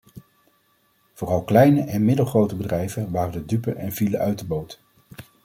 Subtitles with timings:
[1.13, 4.83] Vooral kleine en middelgrote bedrijven waren de dupe en vielen uit de boot.